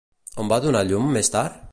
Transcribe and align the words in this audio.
On 0.43 0.49
va 0.53 0.57
donar 0.63 0.81
llum 0.87 1.13
més 1.19 1.33
tard? 1.37 1.61